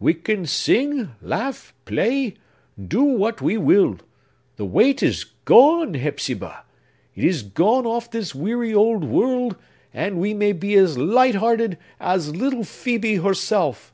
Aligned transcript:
—we 0.00 0.14
can 0.14 0.44
sing, 0.44 1.10
laugh, 1.22 1.72
play, 1.84 2.34
do 2.76 3.04
what 3.04 3.40
we 3.40 3.56
will! 3.56 3.96
The 4.56 4.64
weight 4.64 5.00
is 5.00 5.22
gone, 5.44 5.94
Hepzibah! 5.94 6.64
It 7.14 7.22
is 7.22 7.44
gone 7.44 7.86
off 7.86 8.10
this 8.10 8.34
weary 8.34 8.74
old 8.74 9.04
world, 9.04 9.54
and 9.94 10.18
we 10.18 10.34
may 10.34 10.50
be 10.54 10.74
as 10.74 10.98
light 10.98 11.36
hearted 11.36 11.78
as 12.00 12.34
little 12.34 12.64
Phœbe 12.64 13.22
herself." 13.22 13.92